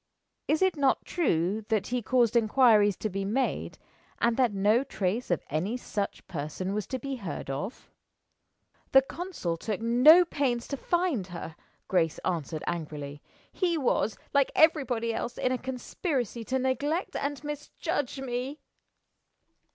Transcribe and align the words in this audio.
"Is 0.47 0.63
it 0.63 0.75
not 0.77 1.05
true 1.05 1.61
that 1.69 1.85
he 1.89 2.01
caused 2.01 2.35
inquiries 2.35 2.97
to 2.97 3.07
be 3.07 3.23
made, 3.23 3.77
and 4.17 4.35
that 4.35 4.51
no 4.51 4.83
trace 4.83 5.29
of 5.29 5.43
any 5.47 5.77
such 5.77 6.25
person 6.27 6.73
was 6.73 6.87
to 6.87 6.97
be 6.97 7.17
heard 7.17 7.51
of?" 7.51 7.91
"The 8.93 9.03
consul 9.03 9.57
took 9.57 9.79
no 9.79 10.25
pains 10.25 10.67
to 10.69 10.75
find 10.77 11.27
her," 11.27 11.55
Grace 11.87 12.17
answered, 12.25 12.63
angrily. 12.65 13.21
"He 13.51 13.77
was, 13.77 14.17
like 14.33 14.51
everybody 14.55 15.13
else, 15.13 15.37
in 15.37 15.51
a 15.51 15.57
conspiracy 15.59 16.43
to 16.45 16.57
neglect 16.57 17.15
and 17.15 17.43
misjudge 17.43 18.19
me." 18.21 18.59